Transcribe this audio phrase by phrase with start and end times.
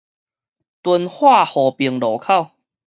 [0.81, 2.49] 敦化和平路口